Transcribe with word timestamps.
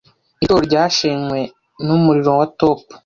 Iri 0.41 0.47
torero 0.49 0.65
ryashenywe 0.67 1.39
numuriro 1.85 2.31
wa 2.39 2.45
top. 2.59 2.79